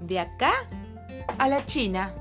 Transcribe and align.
de 0.00 0.18
acá 0.18 0.52
a 1.38 1.48
la 1.48 1.64
China. 1.64 2.14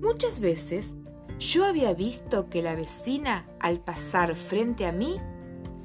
Muchas 0.00 0.40
veces 0.40 0.94
yo 1.38 1.64
había 1.64 1.94
visto 1.94 2.48
que 2.48 2.60
la 2.60 2.74
vecina 2.74 3.46
al 3.60 3.78
pasar 3.78 4.34
frente 4.34 4.84
a 4.84 4.90
mí 4.90 5.16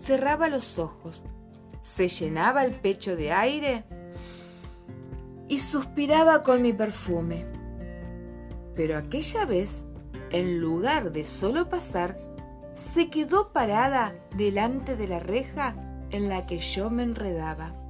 cerraba 0.02 0.48
los 0.48 0.80
ojos, 0.80 1.24
se 1.84 2.08
llenaba 2.08 2.66
el 2.66 2.74
pecho 2.74 3.16
de 3.16 3.32
aire 3.32 3.84
y 5.48 5.60
suspiraba 5.60 6.42
con 6.42 6.64
mi 6.64 6.74
perfume. 6.74 7.46
Pero 8.76 8.98
aquella 8.98 9.46
vez, 9.46 9.84
en 10.32 10.60
lugar 10.60 11.12
de 11.12 11.26
solo 11.26 11.70
pasar, 11.70 12.20
se 12.74 13.12
quedó 13.12 13.54
parada 13.54 14.16
delante 14.36 14.96
de 14.96 15.08
la 15.08 15.20
reja 15.20 15.76
en 16.10 16.28
la 16.28 16.48
que 16.48 16.58
yo 16.58 16.90
me 16.90 17.04
enredaba. 17.04 17.83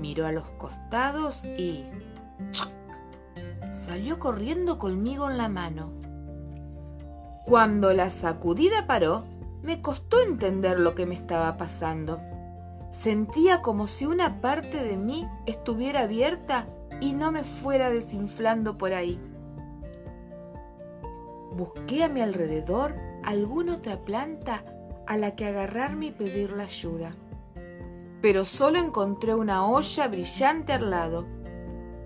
Miró 0.00 0.26
a 0.26 0.32
los 0.32 0.48
costados 0.52 1.44
y... 1.44 1.84
salió 3.86 4.18
corriendo 4.18 4.78
conmigo 4.78 5.30
en 5.30 5.36
la 5.36 5.48
mano. 5.48 5.92
Cuando 7.44 7.92
la 7.92 8.08
sacudida 8.08 8.86
paró, 8.86 9.24
me 9.62 9.82
costó 9.82 10.20
entender 10.22 10.80
lo 10.80 10.94
que 10.94 11.04
me 11.04 11.14
estaba 11.14 11.58
pasando. 11.58 12.18
Sentía 12.90 13.60
como 13.60 13.86
si 13.86 14.06
una 14.06 14.40
parte 14.40 14.82
de 14.82 14.96
mí 14.96 15.28
estuviera 15.46 16.02
abierta 16.02 16.66
y 17.00 17.12
no 17.12 17.30
me 17.30 17.44
fuera 17.44 17.90
desinflando 17.90 18.78
por 18.78 18.94
ahí. 18.94 19.20
Busqué 21.52 22.04
a 22.04 22.08
mi 22.08 22.22
alrededor 22.22 22.96
alguna 23.22 23.74
otra 23.74 23.98
planta 23.98 24.64
a 25.06 25.18
la 25.18 25.36
que 25.36 25.46
agarrarme 25.46 26.06
y 26.06 26.10
pedirle 26.12 26.62
ayuda. 26.62 27.12
Pero 28.20 28.44
solo 28.44 28.78
encontré 28.78 29.34
una 29.34 29.66
olla 29.66 30.08
brillante 30.08 30.72
al 30.72 30.90
lado. 30.90 31.26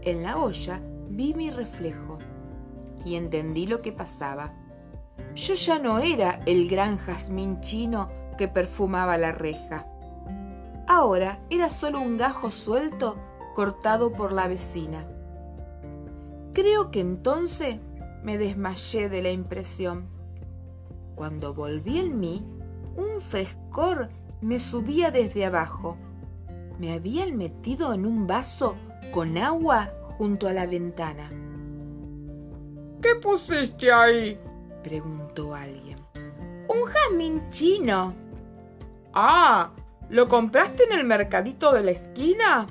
En 0.03 0.23
la 0.23 0.39
olla 0.39 0.81
vi 1.09 1.35
mi 1.35 1.51
reflejo 1.51 2.19
y 3.05 3.17
entendí 3.17 3.67
lo 3.67 3.81
que 3.81 3.93
pasaba. 3.93 4.55
Yo 5.35 5.55
ya 5.55 5.79
no 5.79 5.99
era 5.99 6.41
el 6.47 6.69
gran 6.69 6.99
jazmín 6.99 7.61
chino 7.61 8.09
que 8.39 8.49
perfumaba 8.49 9.19
la 9.19 9.33
reja. 9.33 9.87
Ahora 10.87 11.41
era 11.51 11.71
solo 11.71 12.01
un 12.01 12.17
gajo 12.17 12.51
suelto 12.51 13.17
cortado 13.55 14.13
por 14.13 14.33
la 14.33 14.49
vecina. 14.49 15.07
Creo 16.53 16.91
que 16.91 17.01
entonces 17.01 17.79
me 18.23 18.39
desmayé 18.39 19.09
de 19.09 19.23
la 19.23 19.31
impresión. 19.31 20.09
Cuando 21.15 21.55
volví 21.55 21.99
en 21.99 22.21
mí, 22.21 22.45
un 22.97 23.21
frescor 23.21 24.11
me 24.41 24.59
subía 24.59 25.11
desde 25.11 25.45
abajo. 25.45 25.97
Me 26.79 26.93
habían 26.93 27.37
metido 27.37 27.95
en 27.95 28.05
un 28.07 28.27
vaso 28.27 28.77
con 29.13 29.39
agua 29.39 29.91
junto 30.19 30.49
a 30.49 30.53
la 30.53 30.67
ventana. 30.67 31.31
¿Qué 33.01 33.15
pusiste 33.21 33.93
ahí? 33.93 34.39
preguntó 34.83 35.55
alguien. 35.55 35.99
Un 36.69 36.85
jazmín 36.87 37.49
chino. 37.51 38.15
Ah, 39.13 39.71
¿lo 40.09 40.29
compraste 40.29 40.85
en 40.85 40.99
el 40.99 41.05
mercadito 41.05 41.73
de 41.73 41.83
la 41.83 41.91
esquina? 41.93 42.67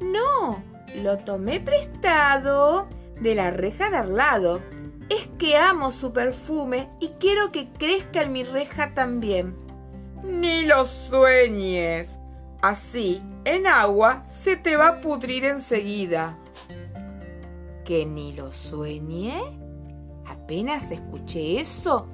No, 0.00 0.62
lo 1.02 1.18
tomé 1.18 1.60
prestado 1.60 2.86
de 3.20 3.34
la 3.34 3.50
reja 3.50 3.90
de 3.90 3.96
al 3.96 4.16
lado. 4.16 4.60
Es 5.08 5.26
que 5.38 5.56
amo 5.56 5.90
su 5.90 6.12
perfume 6.12 6.88
y 7.00 7.08
quiero 7.18 7.50
que 7.50 7.68
crezca 7.72 8.22
en 8.22 8.32
mi 8.32 8.44
reja 8.44 8.94
también. 8.94 9.56
Ni 10.22 10.64
lo 10.64 10.84
sueñes. 10.84 12.19
Así, 12.62 13.22
en 13.44 13.66
agua, 13.66 14.22
se 14.26 14.56
te 14.56 14.76
va 14.76 14.88
a 14.88 15.00
pudrir 15.00 15.44
enseguida. 15.44 16.38
¿Que 17.84 18.04
ni 18.04 18.32
lo 18.32 18.52
sueñe? 18.52 19.40
Apenas 20.26 20.90
escuché 20.90 21.60
eso, 21.60 22.06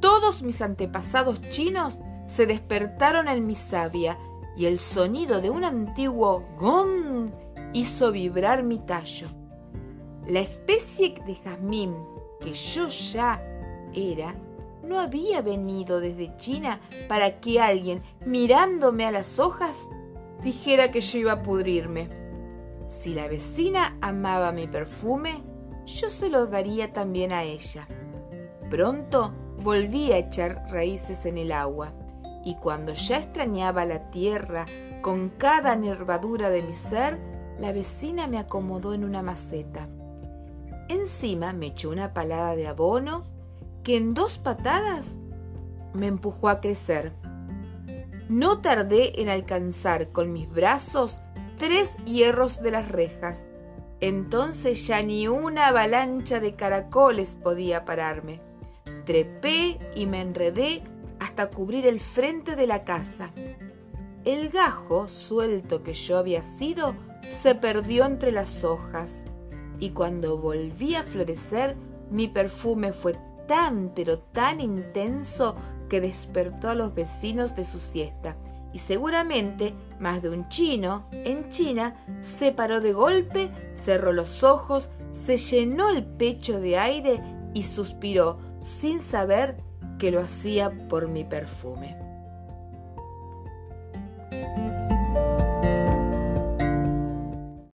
todos 0.00 0.42
mis 0.42 0.62
antepasados 0.62 1.40
chinos 1.50 1.98
se 2.26 2.46
despertaron 2.46 3.28
en 3.28 3.46
mi 3.46 3.54
savia 3.54 4.18
y 4.56 4.66
el 4.66 4.78
sonido 4.78 5.40
de 5.40 5.50
un 5.50 5.64
antiguo 5.64 6.44
gong 6.58 7.30
hizo 7.72 8.12
vibrar 8.12 8.62
mi 8.62 8.78
tallo. 8.78 9.28
La 10.26 10.40
especie 10.40 11.14
de 11.26 11.34
jazmín 11.36 11.94
que 12.40 12.52
yo 12.52 12.88
ya 12.88 13.42
era 13.94 14.34
no 14.82 15.00
había 15.00 15.42
venido 15.42 16.00
desde 16.00 16.36
China 16.36 16.80
para 17.08 17.40
que 17.40 17.60
alguien, 17.60 18.02
mirándome 18.24 19.06
a 19.06 19.12
las 19.12 19.38
hojas, 19.38 19.76
dijera 20.42 20.90
que 20.90 21.00
yo 21.00 21.18
iba 21.18 21.32
a 21.32 21.42
pudrirme. 21.42 22.08
Si 22.88 23.14
la 23.14 23.28
vecina 23.28 23.96
amaba 24.00 24.52
mi 24.52 24.66
perfume, 24.66 25.42
yo 25.86 26.08
se 26.08 26.28
lo 26.28 26.46
daría 26.46 26.92
también 26.92 27.32
a 27.32 27.42
ella. 27.44 27.86
Pronto 28.70 29.32
volví 29.58 30.12
a 30.12 30.18
echar 30.18 30.66
raíces 30.70 31.24
en 31.26 31.38
el 31.38 31.52
agua, 31.52 31.92
y 32.44 32.56
cuando 32.56 32.94
ya 32.94 33.18
extrañaba 33.18 33.84
la 33.84 34.10
tierra 34.10 34.66
con 35.00 35.30
cada 35.30 35.76
nervadura 35.76 36.50
de 36.50 36.62
mi 36.62 36.74
ser, 36.74 37.18
la 37.58 37.72
vecina 37.72 38.26
me 38.26 38.38
acomodó 38.38 38.94
en 38.94 39.04
una 39.04 39.22
maceta. 39.22 39.88
Encima 40.88 41.52
me 41.52 41.66
echó 41.66 41.90
una 41.90 42.12
palada 42.12 42.56
de 42.56 42.66
abono 42.66 43.24
que 43.82 43.96
en 43.96 44.14
dos 44.14 44.38
patadas 44.38 45.12
me 45.94 46.06
empujó 46.06 46.48
a 46.48 46.60
crecer. 46.60 47.12
No 48.28 48.60
tardé 48.60 49.20
en 49.20 49.28
alcanzar 49.28 50.10
con 50.10 50.32
mis 50.32 50.48
brazos 50.48 51.16
tres 51.58 51.94
hierros 52.04 52.62
de 52.62 52.70
las 52.70 52.90
rejas 52.90 53.46
entonces 54.02 54.84
ya 54.84 55.00
ni 55.00 55.28
una 55.28 55.68
avalancha 55.68 56.40
de 56.40 56.56
caracoles 56.56 57.36
podía 57.40 57.84
pararme. 57.84 58.40
Trepé 59.06 59.78
y 59.94 60.06
me 60.06 60.20
enredé 60.20 60.82
hasta 61.20 61.50
cubrir 61.50 61.86
el 61.86 62.00
frente 62.00 62.56
de 62.56 62.66
la 62.66 62.82
casa. 62.82 63.30
El 64.24 64.48
gajo 64.48 65.08
suelto 65.08 65.84
que 65.84 65.94
yo 65.94 66.18
había 66.18 66.42
sido 66.42 66.96
se 67.30 67.54
perdió 67.54 68.04
entre 68.04 68.32
las 68.32 68.64
hojas 68.64 69.22
y 69.78 69.90
cuando 69.90 70.36
volví 70.36 70.96
a 70.96 71.04
florecer 71.04 71.76
mi 72.10 72.26
perfume 72.26 72.92
fue 72.92 73.16
tan 73.46 73.92
pero 73.94 74.18
tan 74.18 74.60
intenso 74.60 75.54
que 75.88 76.00
despertó 76.00 76.68
a 76.68 76.74
los 76.74 76.94
vecinos 76.94 77.54
de 77.56 77.64
su 77.64 77.78
siesta 77.78 78.36
y 78.72 78.78
seguramente 78.78 79.74
más 80.00 80.22
de 80.22 80.30
un 80.30 80.48
chino 80.48 81.04
en 81.12 81.50
China 81.50 81.96
se 82.20 82.52
paró 82.52 82.80
de 82.80 82.92
golpe, 82.92 83.50
cerró 83.74 84.12
los 84.12 84.42
ojos, 84.42 84.88
se 85.12 85.36
llenó 85.36 85.90
el 85.90 86.04
pecho 86.04 86.60
de 86.60 86.78
aire 86.78 87.20
y 87.54 87.64
suspiró 87.64 88.38
sin 88.62 89.00
saber 89.00 89.56
que 89.98 90.10
lo 90.10 90.20
hacía 90.20 90.70
por 90.88 91.08
mi 91.08 91.24
perfume. 91.24 92.11